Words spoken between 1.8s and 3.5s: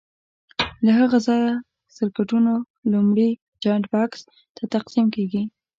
سرکټونو لومړني